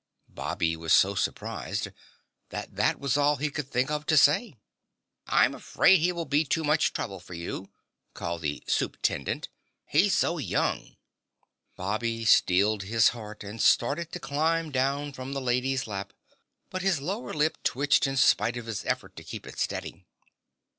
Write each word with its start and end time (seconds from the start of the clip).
Bobby 0.29 0.75
was 0.75 0.93
so 0.93 1.13
surprised 1.13 1.89
that 2.49 2.75
that 2.75 2.99
was 2.99 3.17
all 3.17 3.35
he 3.35 3.51
could 3.51 3.69
think 3.69 3.91
of 3.91 4.07
to 4.07 4.17
say. 4.17 4.55
"I'm 5.27 5.53
afraid 5.53 5.97
he 5.99 6.11
will 6.11 6.25
be 6.25 6.43
too 6.43 6.63
much 6.63 6.91
trouble 6.91 7.19
for 7.19 7.35
you," 7.35 7.69
called 8.15 8.41
the 8.41 8.63
Supe'tendent. 8.67 9.49
"He's 9.85 10.15
so 10.17 10.39
young." 10.39 10.95
Bobby 11.75 12.25
steeled 12.25 12.81
his 12.81 13.09
heart 13.09 13.43
and 13.43 13.61
started 13.61 14.11
to 14.13 14.19
climb 14.19 14.71
down 14.71 15.13
from 15.13 15.33
the 15.33 15.39
lady's 15.39 15.85
lap, 15.85 16.13
but 16.71 16.81
his 16.81 16.99
lower 16.99 17.31
lip 17.31 17.57
twitched 17.63 18.07
in 18.07 18.17
spite 18.17 18.57
of 18.57 18.65
his 18.65 18.83
effort 18.85 19.15
to 19.17 19.23
keep 19.23 19.45
it 19.45 19.59
steady. 19.59 20.07